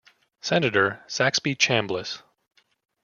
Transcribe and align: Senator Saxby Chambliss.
Senator 0.41 1.03
Saxby 1.05 1.53
Chambliss. 1.53 2.23